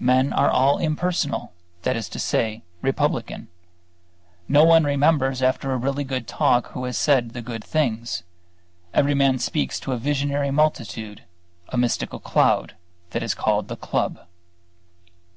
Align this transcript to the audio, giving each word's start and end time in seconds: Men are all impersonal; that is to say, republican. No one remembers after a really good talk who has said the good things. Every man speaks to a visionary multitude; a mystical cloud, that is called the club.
Men 0.00 0.32
are 0.32 0.50
all 0.50 0.78
impersonal; 0.78 1.52
that 1.82 1.94
is 1.94 2.08
to 2.08 2.18
say, 2.18 2.64
republican. 2.82 3.46
No 4.48 4.64
one 4.64 4.82
remembers 4.82 5.40
after 5.40 5.70
a 5.72 5.76
really 5.76 6.02
good 6.02 6.26
talk 6.26 6.72
who 6.72 6.82
has 6.82 6.98
said 6.98 7.30
the 7.30 7.42
good 7.42 7.62
things. 7.62 8.24
Every 8.92 9.14
man 9.14 9.38
speaks 9.38 9.78
to 9.78 9.92
a 9.92 9.96
visionary 9.96 10.50
multitude; 10.50 11.22
a 11.68 11.76
mystical 11.76 12.18
cloud, 12.18 12.74
that 13.10 13.22
is 13.22 13.34
called 13.34 13.68
the 13.68 13.76
club. 13.76 14.18